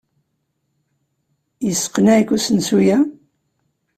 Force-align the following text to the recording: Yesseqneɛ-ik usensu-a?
Yesseqneɛ-ik 1.65 2.29
usensu-a? 2.35 2.97